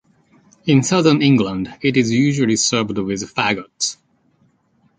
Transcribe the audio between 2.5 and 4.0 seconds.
served with faggots.